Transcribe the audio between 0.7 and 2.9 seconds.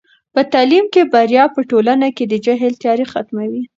کې بریا په ټولنه کې د جهل